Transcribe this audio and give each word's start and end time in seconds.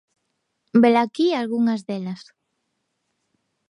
Velaquí 0.83 1.27
algunhas 1.31 1.81
delas. 1.91 2.21